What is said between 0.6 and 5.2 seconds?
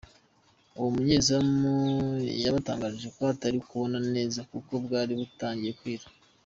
Uwo munyezamu yabatangarije ko atari kubona neza kuko bwari